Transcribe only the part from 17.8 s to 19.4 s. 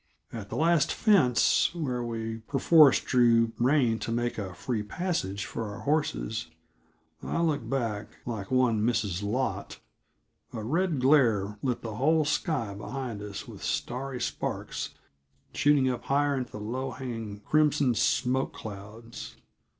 smoke clouds.